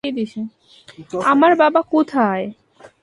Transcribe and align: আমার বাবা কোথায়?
আমার 1.23 1.51
বাবা 1.55 1.81
কোথায়? 1.91 2.45